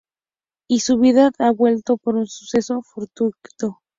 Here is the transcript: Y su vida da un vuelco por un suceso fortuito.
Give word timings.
Y 0.67 0.79
su 0.79 0.97
vida 0.97 1.29
da 1.37 1.51
un 1.51 1.57
vuelco 1.57 1.95
por 1.95 2.15
un 2.15 2.25
suceso 2.25 2.81
fortuito. 2.81 3.81